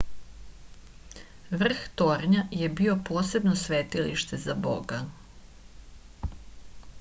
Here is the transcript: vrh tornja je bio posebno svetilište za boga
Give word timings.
vrh 1.59 1.83
tornja 2.01 2.45
je 2.61 2.69
bio 2.79 2.95
posebno 3.11 3.53
svetilište 3.65 4.41
za 4.47 4.57
boga 4.65 5.03